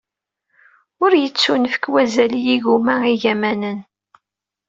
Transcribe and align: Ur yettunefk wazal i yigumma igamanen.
Ur 1.03 1.11
yettunefk 1.21 1.83
wazal 1.93 2.31
i 2.39 2.41
yigumma 2.45 2.95
igamanen. 3.13 3.79